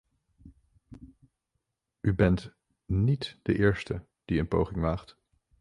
[2.01, 2.53] U bent
[2.85, 5.17] niet de eerste die een poging waagt.